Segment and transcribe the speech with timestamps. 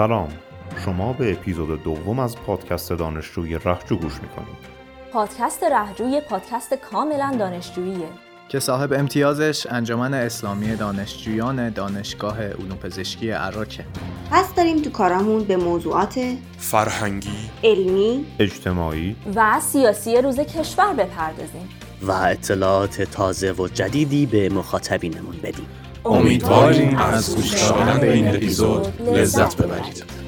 [0.00, 0.28] سلام.
[0.84, 4.56] شما به اپیزود دوم از پادکست دانشجوی رهجو گوش می‌کنید.
[5.12, 8.08] پادکست رهجوی پادکست کاملا دانشجوییه.
[8.48, 13.84] که صاحب امتیازش انجمن اسلامی دانشجویان دانشگاه علوم پزشکی عراکه
[14.30, 16.20] پس داریم تو کارامون به موضوعات
[16.58, 21.68] فرهنگی علمی اجتماعی و سیاسی روز کشور بپردازیم.
[22.02, 25.66] و اطلاعات تازه و جدیدی به مخاطبینمون بدیم.
[26.04, 30.19] امیدواریم از گوش کردن به این اپیزود لذت ببرید.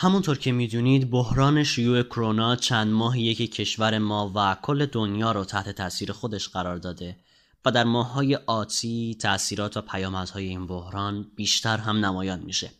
[0.00, 5.44] همونطور که می‌دونید بحران شیوع کرونا چند ماهیه که کشور ما و کل دنیا رو
[5.44, 7.16] تحت تاثیر خودش قرار داده
[7.64, 12.70] و در ماههای آتی تاثیرات و پیامدهای این بحران بیشتر هم نمایان میشه.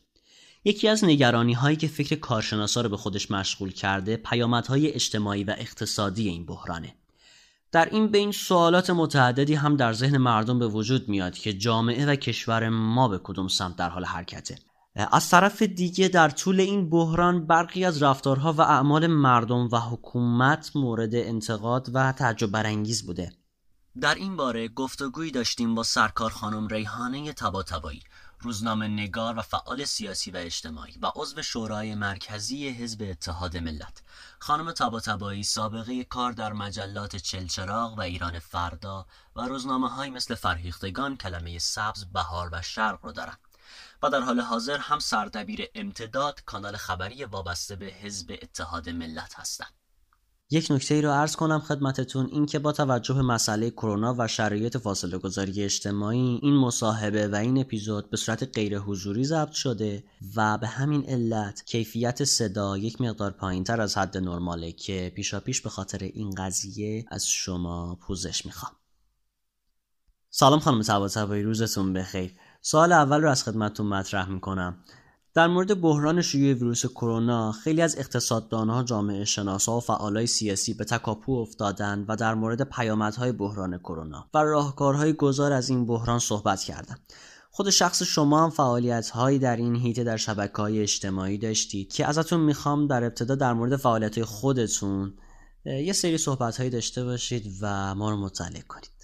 [0.65, 5.55] یکی از نگرانی هایی که فکر کارشناسا رو به خودش مشغول کرده پیامدهای اجتماعی و
[5.59, 6.95] اقتصادی این بحرانه.
[7.73, 12.17] در این بین سوالات متعددی هم در ذهن مردم به وجود میاد که جامعه و
[12.17, 14.59] کشور ما به کدوم سمت در حال حرکته.
[14.95, 20.77] از طرف دیگه در طول این بحران برخی از رفتارها و اعمال مردم و حکومت
[20.77, 23.33] مورد انتقاد و تعجب برانگیز بوده.
[24.01, 28.03] در این باره گفتگویی داشتیم با سرکار خانم ریحانه تباتبایی
[28.41, 34.03] روزنامه نگار و فعال سیاسی و اجتماعی و عضو شورای مرکزی حزب اتحاد ملت.
[34.39, 39.07] خانم تباتبایی سابقه کار در مجلات چلچراغ و ایران فردا
[39.37, 43.48] و روزنامه های مثل فرهیختگان کلمه سبز بهار و شرق رو دارند
[44.03, 49.73] و در حال حاضر هم سردبیر امتداد کانال خبری وابسته به حزب اتحاد ملت هستند.
[50.51, 54.29] یک نکته ای رو عرض کنم خدمتتون این که با توجه به مسئله کرونا و
[54.29, 60.05] شرایط فاصله گذاری اجتماعی این مصاحبه و این اپیزود به صورت غیر حضوری ضبط شده
[60.37, 65.41] و به همین علت کیفیت صدا یک مقدار پایین تر از حد نرماله که پیشا
[65.41, 68.73] پیش به خاطر این قضیه از شما پوزش می‌خوام
[70.31, 74.77] سلام خانم طباطبایی روزتون بخیر سوال اول رو از خدمتتون مطرح می‌کنم.
[75.35, 80.85] در مورد بحران شیوع ویروس کرونا خیلی از اقتصاددانها جامعه شناسا و فعالای سیاسی به
[80.85, 86.63] تکاپو افتادند و در مورد پیامدهای بحران کرونا و راهکارهای گذار از این بحران صحبت
[86.63, 87.13] کردند.
[87.51, 92.07] خود شخص شما هم فعالیت هایی در این هیته در شبکه های اجتماعی داشتید که
[92.07, 95.15] ازتون می‌خوام در ابتدا در مورد فعالیت های خودتون
[95.65, 98.98] یه سری صحبت هایی داشته باشید و ما رو مطلع کنید.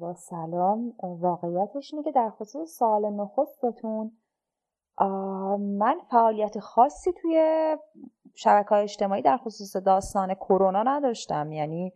[0.00, 4.12] با سلام واقعیتش اینه که در خصوص سال نخستتون
[5.58, 7.76] من فعالیت خاصی توی
[8.34, 11.52] شبکه های اجتماعی در خصوص داستان کرونا نداشتم.
[11.52, 11.92] یعنی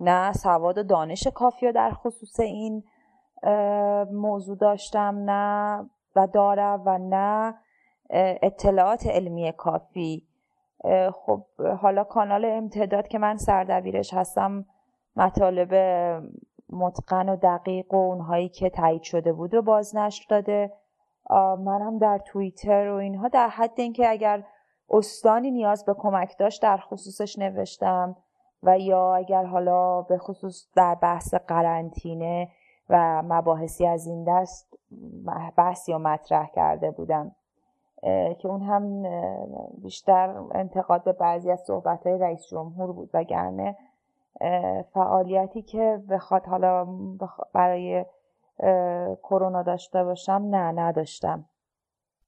[0.00, 2.84] نه سواد و دانش کافی رو در خصوص این
[4.12, 7.54] موضوع داشتم نه و دارم و نه
[8.42, 10.26] اطلاعات علمی کافی.
[11.12, 11.42] خب
[11.80, 14.64] حالا کانال امتداد که من سردبیرش هستم
[15.16, 15.74] مطالب
[16.72, 20.72] متقن و دقیق و اونهایی که تایید شده بود و بازنشر داده.
[21.58, 24.44] منم در توییتر و اینها در حد اینکه اگر
[24.90, 28.16] استانی نیاز به کمک داشت در خصوصش نوشتم
[28.62, 32.48] و یا اگر حالا به خصوص در بحث قرنطینه
[32.90, 34.74] و مباحثی از این دست
[35.56, 37.34] بحثی و مطرح کرده بودم
[38.38, 39.02] که اون هم
[39.82, 43.76] بیشتر انتقاد به بعضی از صحبت های رئیس جمهور بود وگرنه
[44.94, 46.86] فعالیتی که بخواد حالا
[47.54, 48.04] برای
[49.22, 51.44] کرونا داشته باشم نه نداشتم.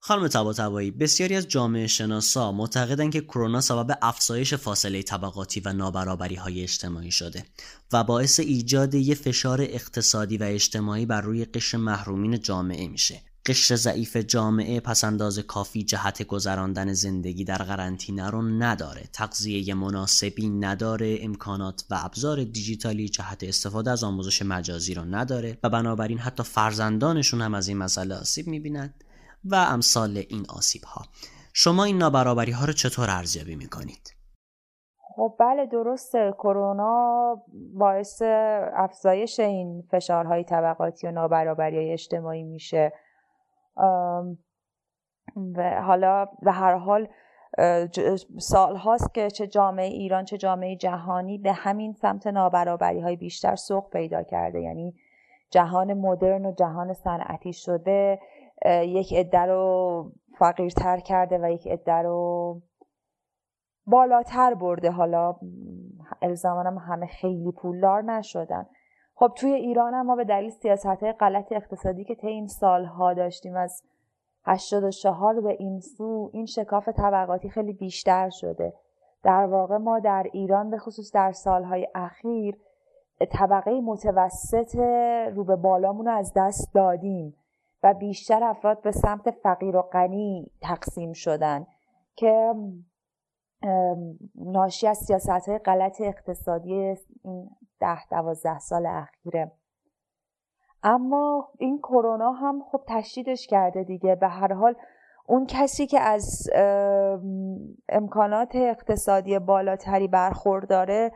[0.04, 6.34] خانم طباطبایی بسیاری از جامعه شناسا معتقدند که کرونا سبب افزایش فاصله طبقاتی و نابرابری
[6.34, 7.44] های اجتماعی شده
[7.92, 13.20] و باعث ایجاد یک فشار اقتصادی و اجتماعی بر روی قشر محرومین جامعه میشه.
[13.46, 19.02] قشر ضعیف جامعه پسنداز کافی جهت گذراندن زندگی در قرنطینه رو نداره.
[19.12, 25.68] تغذیه مناسبی نداره امکانات و ابزار دیجیتالی جهت استفاده از آموزش مجازی رو نداره و
[25.68, 29.04] بنابراین حتی فرزندانشون هم از این مسئله آسیب می‌بینند
[29.44, 31.04] و امثال این آسیب ها
[31.52, 34.14] شما این نابرابری ها رو چطور ارزیابی می‌کنید؟
[35.16, 36.34] خب بله درسته.
[36.38, 37.36] کرونا
[37.74, 38.22] باعث
[38.76, 42.92] افزایش این فشارهای طبقاتی و نابرابری اجتماعی میشه.
[43.76, 44.22] و
[45.82, 47.08] حالا به هر حال
[48.38, 53.56] سال هاست که چه جامعه ایران چه جامعه جهانی به همین سمت نابرابری های بیشتر
[53.56, 54.60] سوق پیدا کرده.
[54.60, 54.94] یعنی
[55.50, 58.20] جهان مدرن و جهان صنعتی شده
[58.66, 62.62] یک عده رو فقیرتر کرده و یک عده رو
[63.86, 64.90] بالاتر برده.
[64.90, 65.36] حالا
[66.22, 68.66] الزامانم همه خیلی پولدار نشدن.
[69.14, 73.14] خب توی ایران هم ما به دلیل سیاست های غلط اقتصادی که طی این سالها
[73.14, 73.82] داشتیم از
[74.44, 78.72] 84 به این سو این شکاف طبقاتی خیلی بیشتر شده.
[79.22, 82.58] در واقع ما در ایران به خصوص در سالهای اخیر
[83.30, 84.76] طبقه متوسط
[85.34, 87.34] رو به بالامون رو از دست دادیم
[87.82, 91.66] و بیشتر افراد به سمت فقیر و غنی تقسیم شدن
[92.16, 92.54] که
[94.34, 96.96] ناشی از سیاست های غلط اقتصادی
[97.82, 99.52] ده دوازده سال اخیره.
[100.82, 104.14] اما این کرونا هم خب تشدیدش کرده دیگه.
[104.14, 104.74] به هر حال
[105.26, 106.50] اون کسی که از
[107.88, 111.12] امکانات اقتصادی بالاتری برخورداره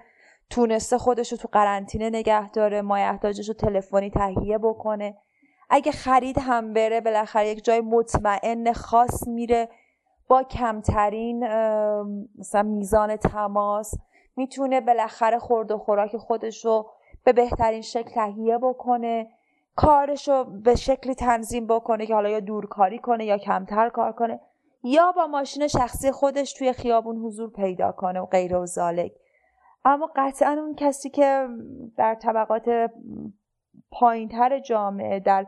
[0.51, 5.17] تونسته خودش رو تو قرنطینه نگه داره مایحتاجش رو تلفنی تهیه بکنه.
[5.71, 9.69] اگه خرید هم بره بالاخره یک جای مطمئن خاص میره
[10.29, 11.47] با کمترین
[12.39, 13.95] مثلا میزان تماس.
[14.37, 16.91] می‌تونه بالاخره خورد و خوراک خودش رو
[17.25, 19.29] به بهترین شکل تهیه بکنه
[19.77, 24.41] کارش رو به شکلی تنظیم بکنه که حالا یا دورکاری کنه یا کمتر کار کنه
[24.83, 29.13] یا با ماشین شخصی خودش توی خیابون حضور پیدا کنه و غیر و زالک.
[29.85, 31.49] اما قطعا اون کسی که
[31.97, 32.91] در طبقات
[33.91, 35.47] پایینتر جامعه در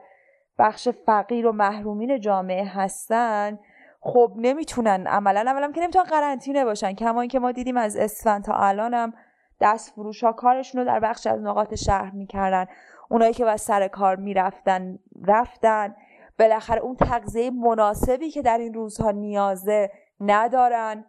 [0.59, 3.59] بخش فقیر و محرومین جامعه هستن
[4.13, 6.93] خب نمی‌تونن عملا اولا که نمی‌تونن قرنطینه باشن.
[6.93, 9.13] کما اینکه ما دیدیم از اسفند تا الانم
[9.61, 12.67] دست فروش ها کارشون رو در بخش از نقاط شهر می‌کردن.
[13.11, 15.95] اونایی که باید سر کار می‌رفتن رفتن.
[16.39, 19.91] بالاخره اون تغذیه مناسبی که در این روزها نیازه
[20.21, 21.05] ندارن.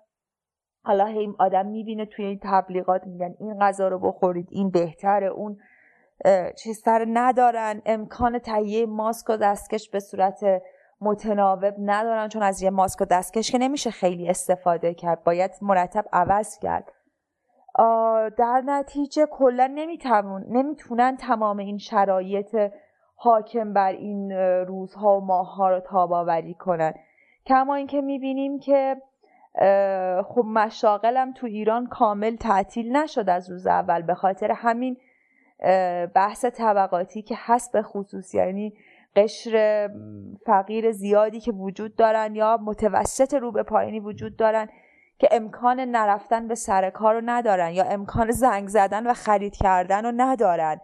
[0.83, 5.57] حالا هی آدم می‌بینه توی این تبلیغات میگن این غذا رو بخورید این بهتره اون
[6.63, 7.81] چیز سر ندارن.
[7.85, 10.39] امکان تهیه ماسک و دستکش به صورت
[11.01, 15.23] متناوب ندارن چون از یه ماسک و دستکش که نمیشه خیلی استفاده کرد.
[15.23, 16.91] باید مرتب عوض کرد.
[18.37, 19.67] در نتیجه کلا
[20.49, 22.71] نمی‌تونن تمام این شرایط
[23.15, 24.31] حاکم بر این
[24.67, 26.93] روزها و ماهها رو تاب آوری کنن.
[27.45, 28.95] کما اینکه می‌بینیم که
[30.27, 34.01] خب مشاغلم تو ایران کامل تعطیل نشد از روز اول.
[34.01, 34.97] به خاطر همین
[36.15, 38.73] بحث طبقاتی که هست به خصوص یعنی
[39.15, 39.89] قشر
[40.45, 44.69] فقیر زیادی که وجود دارن یا متوسط رو به پایینی وجود دارن
[45.19, 50.05] که امکان نرفتن به سر کار رو ندارن یا امکان زنگ زدن و خرید کردن
[50.05, 50.81] رو ندارن.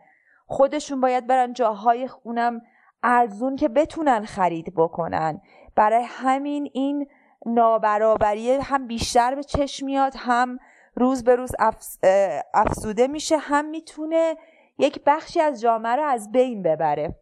[0.47, 2.61] خودشون باید برن جاهای اونم
[3.03, 5.41] ارزون که بتونن خرید بکنن.
[5.75, 7.07] برای همین این
[7.45, 10.59] نابرابری هم بیشتر به چشم میاد هم
[10.95, 11.51] روز به روز
[12.53, 14.35] افزوده میشه هم می‌تونه
[14.77, 17.15] یک بخشی از جامعه رو از بین ببره.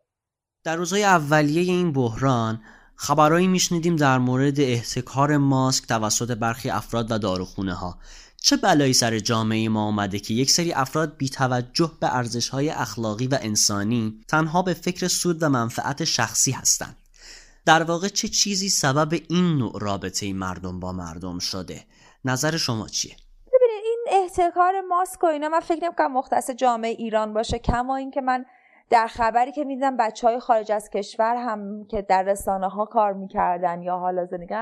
[0.63, 2.61] در روزهای اولیه این بحران
[2.95, 7.97] خبرهایی میشنیدیم در مورد احتکار ماسک توسط برخی افراد و داروخونه ها
[8.41, 12.69] چه بلایی سر جامعه ما آمده که یک سری افراد بی توجه به ارزش های
[12.69, 16.97] اخلاقی و انسانی تنها به فکر سود و منفعت شخصی هستند؟
[17.65, 21.85] در واقع چه چیزی سبب این نوع رابطه مردم با مردم شده؟
[22.25, 23.15] نظر شما چیه؟
[23.47, 28.21] ببینید این احتکار ماسک و اینا من فکر نمی‌کنم مختص جامعه ایران باشه کما اینکه
[28.21, 28.45] من
[28.89, 33.13] در خبری که می‌دیدم بچه های خارج از کشور هم که در رسانه ها کار
[33.13, 34.55] می‌کردن یا حالا زندگی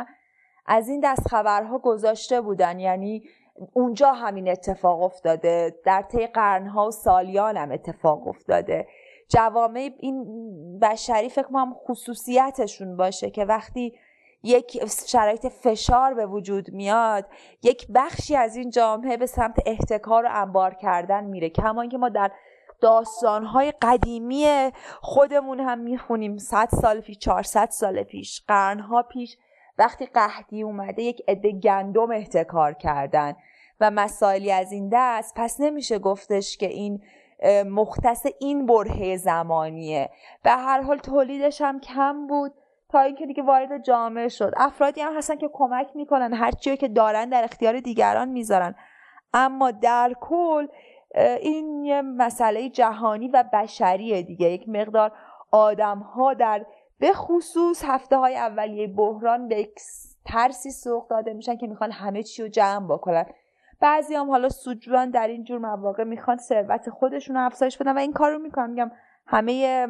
[0.65, 2.79] از این دست خبرها گذاشته بودن.
[2.79, 3.23] یعنی
[3.73, 8.87] اونجا همین اتفاق افتاده در طی قرنها و سالیان هم اتفاق افتاده.
[9.29, 10.25] جوامع این
[10.79, 13.93] بشری فکر کنم خصوصیتشون باشه که وقتی
[14.43, 17.25] یک شرایط فشار به وجود میاد
[17.63, 21.49] یک بخشی از این جامعه به سمت احتکار و انبار کردن میره.
[21.49, 22.31] کما که ما در
[22.81, 24.71] داستانهای قدیمی
[25.01, 26.37] خودمون هم می‌خونیم.
[26.37, 29.37] 100 سال پیش 400 سال پیش قرنها پیش.
[29.77, 33.35] وقتی قحطی اومده یک عده گندم احتکار کردن
[33.79, 35.33] و مسائلی از این دست.
[35.35, 37.01] پس نمیشه گفتش که این
[37.65, 40.09] مختص این برهه زمانیه.
[40.43, 42.53] به هر حال تولیدش هم کم بود
[42.89, 44.53] تا اینکه دیگه وارد جامعه شد.
[44.57, 48.75] افرادی هم هستن که کمک می‌کنن هر که دارن در اختیار دیگران می‌ذارن.
[49.33, 50.67] اما در کل
[51.15, 54.49] این یه مسئله جهانی و بشریه دیگه.
[54.49, 55.11] یک مقدار
[55.51, 56.65] آدم ها در
[56.99, 59.69] به خصوص هفته های اولیه بحران به
[60.25, 63.25] ترسی سوق داده میشن که می‌خوان همه چی رو جمع بکنن.
[63.79, 67.99] بعضی هم حالا سودجوان در این جور مواقع می‌خوان ثروت خودشون رو افزایش بدن و
[67.99, 68.69] این کار رو می‌کنن.
[68.69, 68.91] میگم
[69.27, 69.87] همه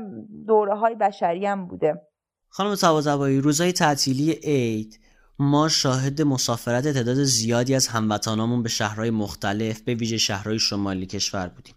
[0.48, 2.01] دوره های بشری هم بوده.
[2.50, 5.00] خانم سوازوایی روزهای تعطیلی عید
[5.41, 11.48] ما شاهد مسافرت تعداد زیادی از هموطنامون به شهرهای مختلف به ویژه شهرهای شمالی کشور
[11.48, 11.75] بودیم.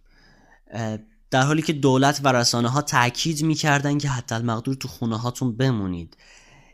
[1.31, 5.57] در حالی که دولت و رسانه ها تاکید می‌کردن که حتی المقدور تو خونه هاتون
[5.57, 6.17] بمونید.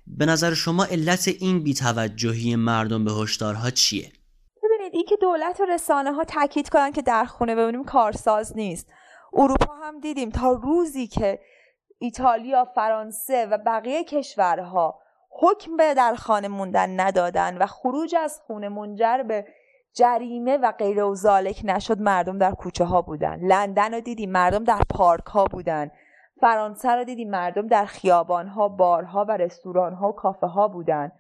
[0.07, 4.13] به نظر شما علت این بیتوجهی مردم به هشدارها چیه؟
[4.63, 8.87] ببینید این که دولت و رسانه ها تاکید کنن که در خونه ببینیم کارساز نیست.
[9.33, 11.39] اروپا هم دیدیم تا روزی که
[11.99, 15.01] ایتالیا فرانسه و بقیه کشورها
[15.43, 19.47] حکم به در خانه موندن ندادن و خروج از خونه منجر به
[19.93, 21.15] جریمه و غیر و
[21.65, 23.39] نشد مردم در کوچه ها بودن.
[23.43, 25.91] لندن رو دیدیم مردم در پارک ها بودن.
[26.41, 31.13] فرانسه رو دیدیم مردم در خیابان ها بارها و رستوران ها و کافه ها بودن.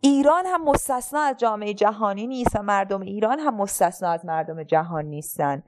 [0.00, 5.04] ایران هم مستثنا از جامعه جهانی نیست و مردم ایران هم مستثنا از مردم جهان
[5.04, 5.62] نیستن.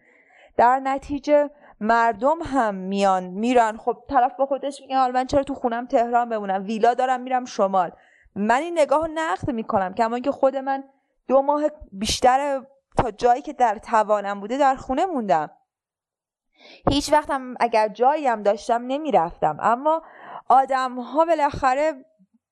[0.57, 1.51] در نتیجه
[1.81, 3.77] مردم هم میان میرن.
[3.77, 7.45] خب طرف با خودش میگه حالا من چرا تو خونم تهران بمونم؟ ویلا دارم میرم
[7.45, 7.93] شمال.
[8.35, 10.85] من این نگاه نقد می‌کنم کما که خود من
[11.29, 11.63] دو ماه
[11.93, 12.63] بیشتر
[12.97, 15.51] تا جایی که در توانم بوده در خونه موندم.
[16.91, 19.57] هیچ وقتم اگر جایی هم داشتم نمی‌رفتم.
[19.61, 20.03] اما
[20.49, 22.05] آدم ها بالاخره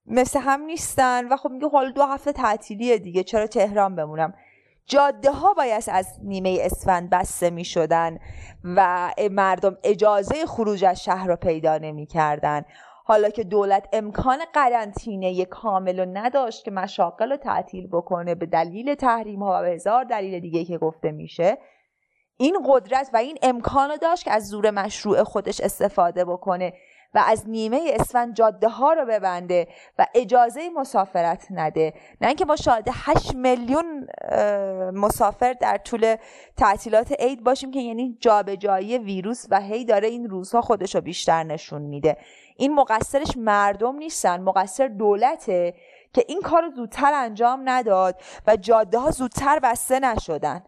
[0.07, 4.35] مثل هم نیستن و خب میگه حالا دو هفته تعطیلیه دیگه چرا تهران بمونم؟
[4.87, 8.19] جاده ها باید از نیمه اسفند بسته می شدن
[8.65, 12.63] و مردم اجازه خروج از شهر رو پیدا نمی کردن.
[13.05, 18.95] حالا که دولت امکان قرنطینه کامل رو نداشت که مشاقل رو تعطیل بکنه به دلیل
[18.95, 21.59] تحریم ها و به هزار دلیل دیگه که گفته میشه
[22.37, 26.73] این قدرت و این امکان رو داشت که از زور مشروع خودش استفاده بکنه
[27.15, 31.95] و از نیمه اسفند جاده ها رو ببنده و اجازه مسافرت نده.
[32.21, 34.09] نه اینکه ما شاهد 8 میلیون
[34.95, 36.17] مسافر در طول
[36.57, 41.43] تعطیلات عید باشیم که یعنی جابجایی ویروس و هی داره این روزها خودش رو بیشتر
[41.43, 42.17] نشون میده.
[42.57, 45.75] این مقصرش مردم نیستن مقصر دولته
[46.13, 50.65] که این کار رو زودتر انجام نداد و جاده ها زودتر بسته نشدن.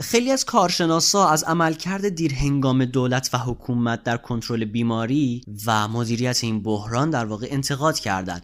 [0.00, 6.62] خیلی از کارشناسا از عملکرد دیرهنگام دولت و حکومت در کنترل بیماری و مدیریت این
[6.62, 8.42] بحران در واقع انتقاد کردند.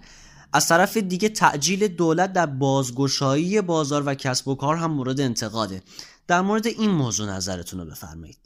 [0.53, 5.83] از طرف دیگه تعجیل دولت در بازگشایی بازار و کسب و کار هم مورد انتقاده.
[6.27, 8.39] در مورد این موضوع نظرتون رو بفرمایید.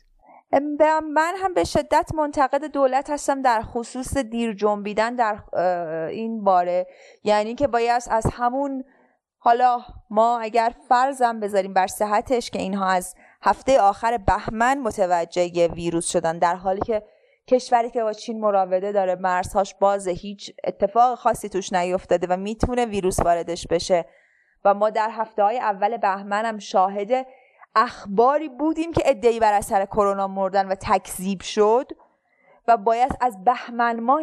[1.15, 5.43] من هم به شدت منتقد دولت هستم در خصوص دیر جنبیدن در
[6.11, 6.87] این باره
[7.25, 8.85] یعنی که باید از همون
[9.45, 9.81] حالا
[10.11, 16.39] ما اگر فرضم بذاریم بر صحتش که اینها از هفته آخر بهمن متوجه ویروس شدن
[16.39, 17.03] در حالی که
[17.49, 22.87] کشوری که با چین مراوده داره مرزهاش بازه هیچ اتفاق خاصی توش نیفتاده و می‌تونه
[22.87, 24.05] ویروس واردش بشه.
[24.65, 27.27] و ما در هفته های اول بهمن هم شاهد
[27.75, 31.93] اخباری بودیم که ادعی بر اثر کرونا مردن و تکذیب شد.
[32.69, 34.23] و باید از بهمن ماه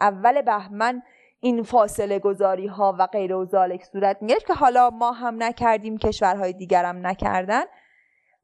[0.00, 1.02] اول بهمن
[1.46, 5.98] این فاصله گذاری ها و غیر و ذالک صورت می‌گرفت که حالا ما هم نکردیم
[5.98, 7.64] کشورهای دیگر هم نکردن.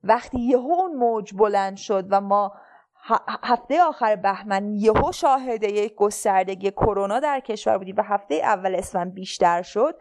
[0.04, 2.52] وقتی یهو اون موج بلند شد و ما
[3.42, 9.14] هفته آخر بهمن یهو شاهد یک گستردگی کرونا در کشور بودیم و هفته اول اسفند
[9.14, 9.94] بیشتر شد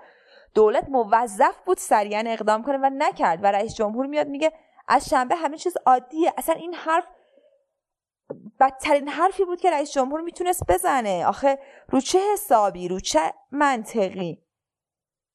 [0.54, 4.52] دولت موظف بود سریعا اقدام کنه و نکرد و رئیس جمهور میاد میگه
[4.88, 7.06] از شنبه همه چیز عادیه اصلا این حرف
[8.60, 11.26] بدترین حرفی بود که رئیس جمهور می‌تونست بزنه.
[11.26, 11.60] آخه
[11.90, 14.44] رو چه حسابی؟ رو چه منطقی؟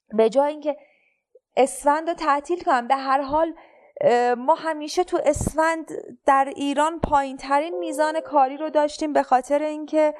[0.08, 0.76] به جای اینکه
[1.56, 3.54] اسفند رو تعطیل کنم به هر حال
[4.36, 5.90] ما همیشه تو اسفند
[6.26, 10.14] در ایران پایین ترین میزان کاری رو داشتیم به خاطر اینکه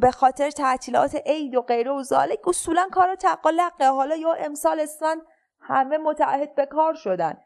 [0.00, 5.22] به خاطر تعطیلات عید و غیره و ذالک اصولا کار تقالقه حالا یا امسال اسفند
[5.60, 7.38] همه متعهد به کار شدن.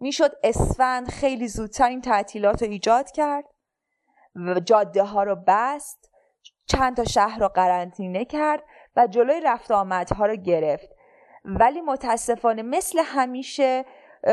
[0.00, 3.44] می‌شد اسفند خیلی زودتر این تعطیلات رو ایجاد کرد
[4.34, 6.10] و جاده ها رو بست
[6.66, 8.62] چند تا شهر رو قرنطینه کرد
[8.96, 10.88] و جلوی رفت آمدها رو گرفت.
[11.44, 13.84] ولی متاسفانه مثل همیشه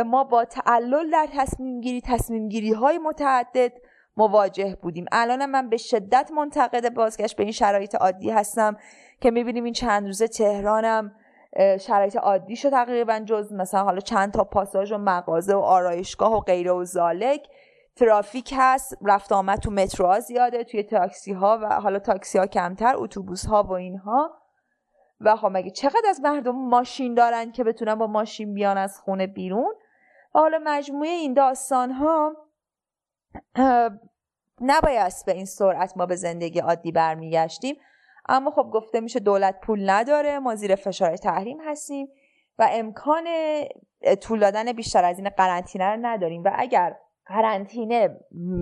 [0.06, 3.72] ما با تعلل در تصمیم گیری تصمیم گیری های متعدد
[4.18, 5.06] مواجه بودیم.
[5.12, 8.78] الان من به شدت منتقد بازگشت به این شرایط عادی هستم
[9.22, 11.16] که می‌بینیم این چند روزه تهرانم
[11.58, 16.40] شرایط عادی شد تقریبا جز مثلا حالا چند تا پاساژ و مغازه و آرایشگاه و
[16.40, 17.48] غیره و زالک.
[17.96, 22.94] ترافیک هست رفت آمد تو متروها زیاده توی تاکسی ها و حالا تاکسی ها کمتر
[22.96, 24.32] اتوبوس ها و اینها.
[25.22, 29.28] و خب مگه چقدر از مردم ماشین دارن که بتونن با ماشین بیان از خونه
[29.28, 29.74] بیرون؟
[30.36, 32.36] و حالا مجموعه این داستان ها
[34.62, 37.76] نباید به این سرعت ما به زندگی عادی برمیگشتیم.
[38.30, 42.08] اما خب گفته میشه دولت پول نداره ما زیر فشار تحریم هستیم
[42.60, 43.24] و امکان
[44.22, 46.44] طول دادن بیشتر از این قرنطینه رو نداریم.
[46.44, 48.20] و اگر قرنطینه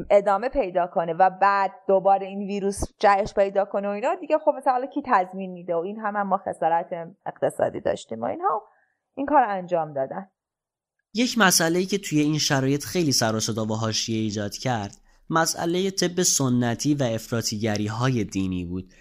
[0.10, 4.52] ادامه پیدا کنه و بعد دوباره این ویروس جهش پیدا کنه و اینا دیگه خب
[4.58, 6.88] مثلا کی تضمین میده؟ و این هم, هم ما خسارت
[7.26, 8.64] اقتصادی داشتیم و اینها
[9.16, 10.30] این کار انجام دادن.
[11.14, 14.98] یک مسئله ای که توی این شرایط خیلی سر و صدا و حاشیه ایجاد کرد
[15.30, 18.94] مسئله طب سنتی و افراطیگری های دینی بود.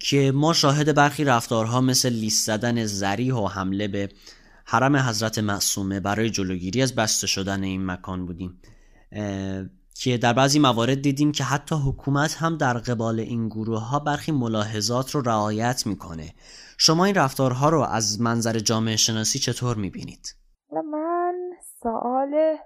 [0.00, 4.08] که ما شاهد برخی رفتارها مثل لیست زدن زریح و حمله به
[4.64, 8.60] حرم حضرت معصومه برای جلوگیری از بسته شدن این مکان بودیم
[9.94, 14.32] که در بعضی موارد دیدیم که حتی حکومت هم در قبال این گروه ها برخی
[14.32, 16.34] ملاحظات رو رعایت می‌کنه
[16.78, 20.34] شما این رفتارها رو از منظر جامعه شناسی چطور می‌بینید؟
[20.72, 21.34] من
[21.82, 22.56] سوال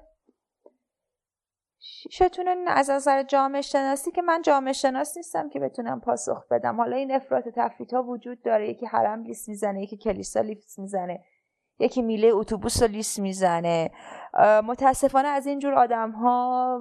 [2.11, 6.77] شتونه از نظر جامعه شناسی که من جامعه شناس نیستم که بتونم پاسخ بدم.
[6.77, 8.71] حالا این افراط تفریط ها وجود داره.
[8.71, 11.25] یکی حرم لیست می‌زنه یکی کلیسا لیست می‌زنه
[11.79, 13.91] یکی میله اتوبوس رو لیست می‌زنه.
[14.65, 16.81] متاسفانه از اینجور آدم ها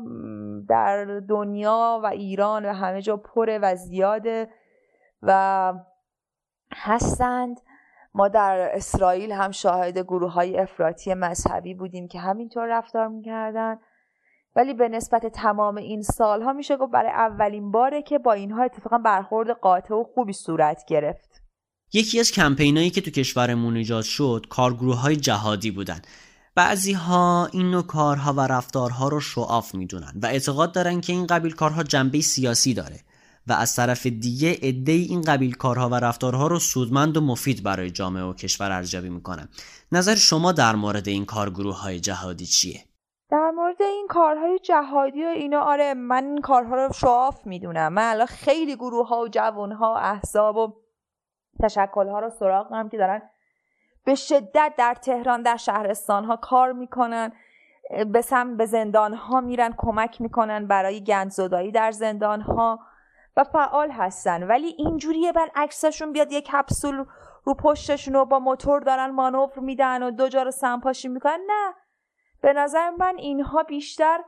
[0.70, 4.50] در دنیا و ایران و همه جا پره و زیاده
[5.22, 5.74] و
[6.74, 7.60] هستند.
[8.14, 13.80] ما در اسرائیل هم شاهد گروه های افراطی مذهبی بودیم که همینطور رفتار می‌کردن.
[14.56, 18.98] ولی به نسبت تمام این سالها میشه گفت برای اولین باره که با اینها اتفاقا
[18.98, 21.42] برخورد قاطع و خوبی صورت گرفت.
[21.94, 26.02] یکی از کمپینایی که تو کشورمون ایجاد شد کارگروه های جهادی بودن.
[26.56, 31.28] بعضی ها این نوع کارها و رفتارها رو شعاف می‌دونن و اعتقاد دارن که این
[31.28, 33.00] قبیل کارها جنبه سیاسی داره
[33.48, 37.92] و از طرف دیگه عده این قبیل کارها و رفتارها رو سودمند و مفید برای
[37.92, 39.50] جامعه و کشور ارزیابی می‌کنن.
[39.92, 42.86] نظر شما در مورد این کارگروه های جهادی چیه؟
[43.32, 47.94] در مورد این کارهای جهادی و اینا آره من این کارها رو شعاف می‌دونم.
[47.94, 50.74] من الان خیلی گروه ها و جوان ها احزاب و
[51.64, 53.22] تشکل ها رو سراغ دارم که دارن
[54.06, 57.32] به شدت در تهران در شهرستان ها کار می‌کنن
[58.08, 62.80] به سم به زندان ها میرن کمک می‌کنن برای گندزدایی در زندان ها
[63.38, 64.44] و فعال هستن.
[64.44, 67.06] ولی اینجوریه بر عکسشون بیاد یک کپسول
[67.44, 71.40] رو پشتشون و با موتور دارن مانور میدن و دو جا رو سمپاشی می‌کنن.
[71.48, 71.74] نه
[72.42, 74.20] به نظر من اینها بیشتر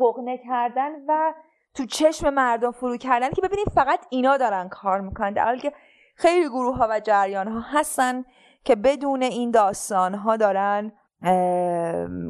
[0.00, 1.34] حقنه کردن و
[1.74, 5.32] تو چشم مردم فرو کردن که ببینید فقط اینا دارن کار می‌کنن.
[5.32, 5.72] در حالی که
[6.14, 8.24] خیلی گروه ها و جریان ها هستن
[8.64, 10.92] که بدون این داستان ها دارن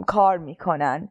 [0.07, 1.09] کار می‌کنن.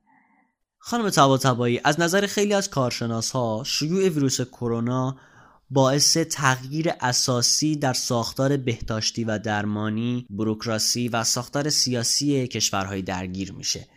[0.80, 5.16] خانم تبا از نظر خیلی از کارشناس ها شیوع ویروس کرونا
[5.70, 13.88] باعث تغییر اساسی در ساختار بهداشتی و درمانی، بروکراسی و ساختار سیاسی کشورهای درگیر میشه.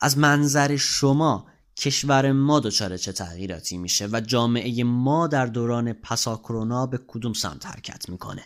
[0.00, 6.36] از منظر شما کشور ما دچار چه تغییراتی میشه و جامعه ما در دوران پسا
[6.36, 8.42] کرونا به کدوم سمت حرکت می‌کنه؟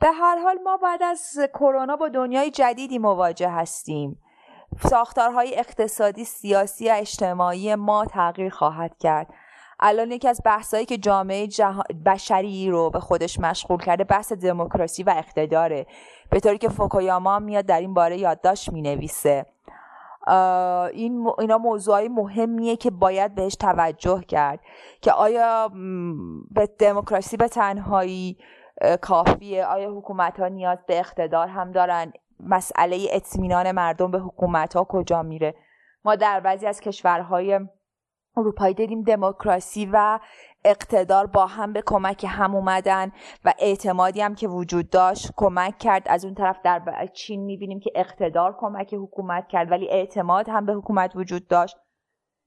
[0.00, 4.18] به هر حال ما بعد از کرونا با دنیای جدیدی مواجه هستیم.
[4.90, 9.26] ساختارهای اقتصادی، سیاسی و اجتماعی ما تغییر خواهد کرد.
[9.80, 11.48] الان یکی از بحثایی که جامعه
[12.06, 15.86] بشری رو به خودش مشغول کرده بحث دموکراسی و اقتداره.
[16.30, 19.46] به طوری که فوکویاما میاد در این باره یادداشت می نویسه
[20.92, 24.60] این اینا موضوعی مهمیه که باید بهش توجه کرد
[25.00, 25.70] که آیا
[26.50, 28.38] به دموکراسی به تنهایی
[29.00, 34.84] کافیه؟ آیا حکومت ها نیاز به اقتدار هم دارن؟ مسئله اطمینان مردم به حکومت ها
[34.84, 35.54] کجا میره؟
[36.04, 37.60] ما در بعضی از کشورهای
[38.36, 40.18] اروپایی دیدیم دموکراسی و
[40.64, 43.12] اقتدار با هم به کمک هم اومدن
[43.44, 46.02] و اعتمادی هم که وجود داشت کمک کرد.
[46.06, 50.72] از اون طرف در چین می‌بینیم که اقتدار کمک حکومت کرد ولی اعتماد هم به
[50.72, 51.76] حکومت وجود داشت.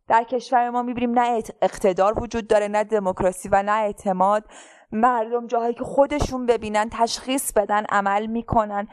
[0.07, 4.43] در کشور ما می‌بینیم نه اقتدار وجود داره نه دموکراسی و نه اعتماد.
[4.91, 8.87] مردم جاهایی که خودشون ببینن تشخیص بدن عمل می‌کنن.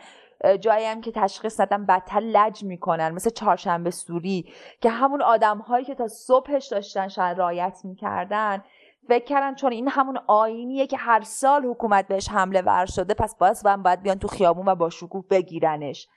[0.61, 5.85] جایی هم که تشخیص ندن بدتر لج می‌کنن مثل چهارشنبه سوری که همون آدم هایی
[5.85, 8.65] که تا صبحش داشتن شاید رایت می‌کردن
[9.09, 13.37] فکر کردن چون این همون آینیه که هر سال حکومت بهش حمله ور شده پس
[13.39, 16.09] باز هم باید بیان تو خیابون و با شکوه بگیرنش.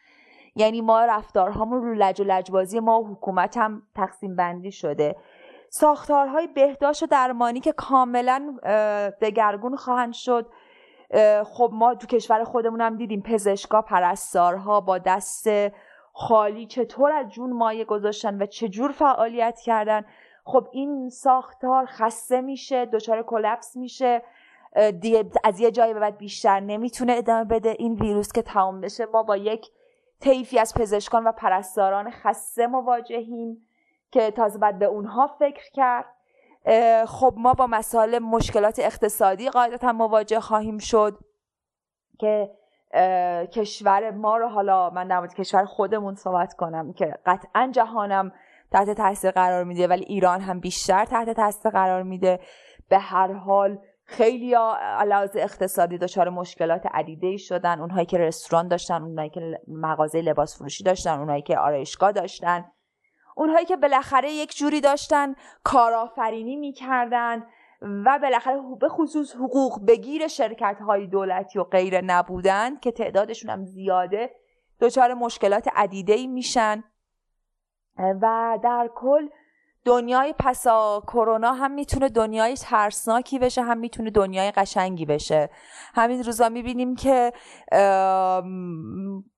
[0.56, 5.16] یعنی ما رفتارهامون رو لج و لجبازی ما و حکومت هم تقسیم بندی شده.
[5.70, 8.58] ساختارهای بهداشت و درمانی که کاملا
[9.22, 10.48] دگرگون خواهند شد.
[11.44, 15.50] خب ما تو کشور خودمون هم دیدیم پزشکا پرستارها با دست
[16.14, 20.06] خالی چطور از جون مایه گذاشتن و چجور فعالیت کردن.
[20.44, 24.24] خب این ساختار خسته میشه دچار کلپس میشه
[25.44, 27.76] از یه جایی به بعد بیشتر نمی‌تونه ادامه بده.
[27.80, 29.68] این ویروس که تمام بشه ما با یک
[30.20, 33.68] طیفی از پزشکان و پرستاران خسته مواجهیم
[34.12, 36.06] که تازه بعد به اونها فکر کرد.
[37.08, 41.18] خب ما با مسائل مشکلات اقتصادی قاعدتا مواجه خواهیم شد
[42.20, 42.52] که
[43.54, 48.32] کشور ما رو حالا من در کشور خودمون صحبت کنم که قطعا جهانم
[48.72, 52.40] تحت تاثیر قرار میده ولی ایران هم بیشتر تحت تاثیر قرار میده.
[52.90, 57.80] به هر حال خیلی علاوه اقتصادی دچار مشکلات عدیده شدن.
[57.80, 62.66] اونهایی که رستوران داشتن اونهایی که مغازه لباس فروشی داشتن اونهایی که آرایشگاه داشتن.
[63.40, 67.44] اونهایی که بالاخره یک جوری داشتن کارآفرینی می‌کردن
[67.82, 73.66] و بالاخره به خصوص حقوق بگیر شرکت های دولتی و غیره نبودن که تعدادشون هم
[73.66, 74.36] زیاده
[74.80, 76.84] دچار مشکلات عدیده میشن.
[78.22, 79.28] و در کل
[79.90, 85.50] دنیای پسا کرونا هم می‌تونه دنیای ترسناکی بشه هم می‌تونه دنیای قشنگی بشه.
[85.96, 87.34] همین روزا می‌بینیم که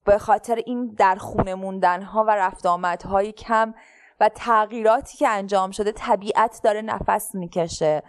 [0.06, 2.66] به خاطر این در خونه موندن ها و رفت
[3.06, 3.74] های کم
[4.20, 8.04] و تغییراتی که انجام شده طبیعت داره نفس می‌کشه.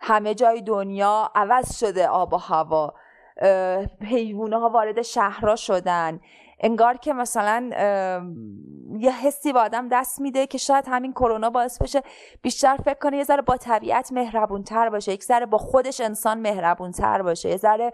[0.00, 2.94] همه جای دنیا عوض شده آب و هوا.
[4.00, 6.20] حیوانه ها وارد شهرها شدن.
[6.60, 7.70] انگار که مثلا
[8.98, 12.02] یه حسی با آدم دست میده که شاید همین کرونا باعث بشه
[12.42, 17.22] بیشتر فکر کنه یه ذره با طبیعت مهربونتر باشه یک ذره با خودش انسان مهربونتر
[17.22, 17.92] باشه یه ذره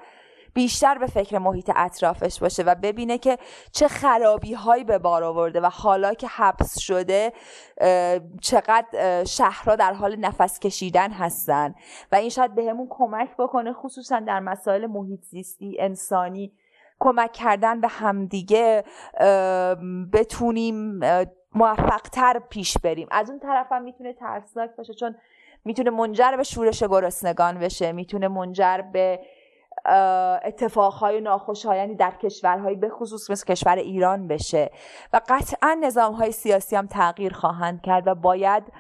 [0.55, 3.39] بیشتر به فکر محیط اطرافش باشه و ببینه که
[3.73, 7.33] چه خرابی هایی به بار آورده و حالا که حبس شده
[8.41, 11.75] چقدر شهرها در حال نفس کشیدن هستن
[12.13, 16.53] و این شاید بهمون کمک بکنه خصوصا در مسائل محیط زیستی انسانی
[17.01, 18.85] کمک کردن به همدیگه
[20.13, 21.01] بتونیم
[21.55, 23.09] موفقتر پیش بریم.
[23.11, 25.17] از اون طرف هم می‌تونه ترسناک باشه چون
[25.65, 29.21] می‌تونه منجر به شورش گرسنگان بشه می‌تونه منجر به
[30.45, 34.71] اتفاقهای ناخوشایندی در کشورهایی به خصوص مثل کشور ایران بشه.
[35.13, 38.73] و قطعا نظامهای سیاسی هم تغییر خواهند کرد و باید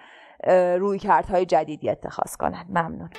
[0.78, 2.66] روی کردهای جدیدی اتخاذ کنند.
[2.68, 3.10] ممنون.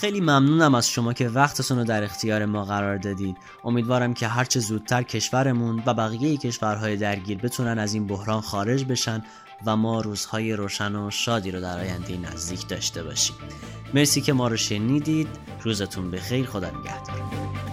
[0.00, 4.60] خیلی ممنونم از شما که وقتتون رو در اختیار ما قرار دادید امیدوارم که هرچه
[4.60, 9.22] زودتر کشورمون و بقیه کشورهای درگیر بتونن از این بحران خارج بشن
[9.66, 13.36] و ما روزهای روشن و شادی رو در آینده نزدیک داشته باشیم.
[13.94, 15.28] مرسی که ما رو شنیدید.
[15.62, 16.46] روزتون بخیر.
[16.46, 17.69] خدا نگهدار.